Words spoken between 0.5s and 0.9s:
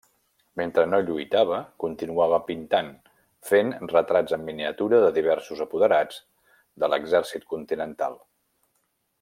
Mentre